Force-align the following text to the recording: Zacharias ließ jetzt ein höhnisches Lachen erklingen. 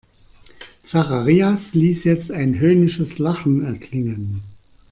Zacharias 0.81 1.75
ließ 1.75 2.05
jetzt 2.05 2.31
ein 2.31 2.57
höhnisches 2.57 3.19
Lachen 3.19 3.63
erklingen. 3.63 4.41